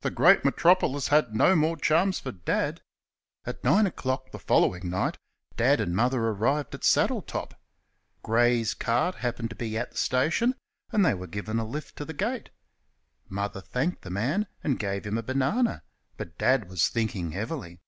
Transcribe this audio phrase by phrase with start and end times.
[0.00, 2.82] The great metropolis had no more charms for Dad.
[3.44, 5.16] At nine o'clock the following night
[5.56, 7.54] Dad and Mother arrived at Saddletop.
[8.24, 10.56] Gray's cart happened to be at the station,
[10.90, 12.50] and they were given a lift to the gate.
[13.28, 15.84] Mother thanked the man and gave him a banana,
[16.16, 17.78] but Dad was thinking heavily.